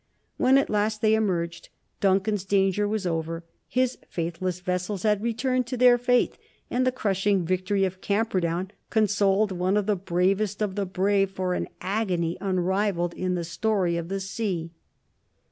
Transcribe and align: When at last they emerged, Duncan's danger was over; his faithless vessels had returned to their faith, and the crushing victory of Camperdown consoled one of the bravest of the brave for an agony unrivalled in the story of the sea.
When 0.37 0.57
at 0.57 0.71
last 0.71 1.03
they 1.03 1.13
emerged, 1.13 1.69
Duncan's 1.99 2.43
danger 2.43 2.87
was 2.87 3.05
over; 3.05 3.43
his 3.67 3.99
faithless 4.09 4.59
vessels 4.59 5.03
had 5.03 5.21
returned 5.21 5.67
to 5.67 5.77
their 5.77 5.99
faith, 5.99 6.39
and 6.71 6.87
the 6.87 6.91
crushing 6.91 7.45
victory 7.45 7.85
of 7.85 8.01
Camperdown 8.01 8.71
consoled 8.89 9.51
one 9.51 9.77
of 9.77 9.85
the 9.85 9.95
bravest 9.95 10.59
of 10.59 10.73
the 10.73 10.87
brave 10.87 11.29
for 11.29 11.53
an 11.53 11.67
agony 11.81 12.35
unrivalled 12.41 13.13
in 13.13 13.35
the 13.35 13.43
story 13.43 13.95
of 13.95 14.09
the 14.09 14.19
sea. 14.19 14.71